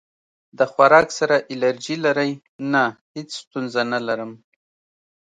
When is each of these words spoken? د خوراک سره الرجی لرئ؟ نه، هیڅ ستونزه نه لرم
د 0.57 0.59
خوراک 0.71 1.07
سره 1.19 1.35
الرجی 1.51 1.95
لرئ؟ 2.05 2.31
نه، 2.73 2.83
هیڅ 3.15 3.29
ستونزه 3.41 3.81
نه 3.91 3.99
لرم 4.07 4.31